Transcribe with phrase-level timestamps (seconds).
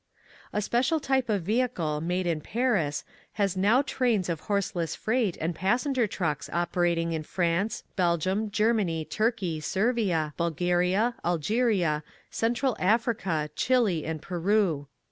[0.51, 3.03] A special type of vehicle, made in Paris,
[3.33, 9.59] has now trains of horseless freight and passenger trucks operating in France, Belgium, Germany, Turkey,
[9.59, 12.01] Servia, Bul garia, Algeria,
[12.31, 14.87] Central Africa, Chile, and Peru.